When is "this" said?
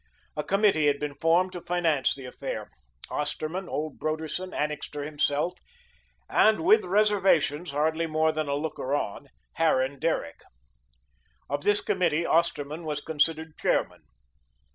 11.63-11.81